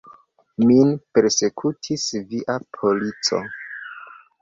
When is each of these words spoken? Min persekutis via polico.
Min 0.69 0.93
persekutis 1.17 2.09
via 2.35 2.59
polico. 2.81 3.47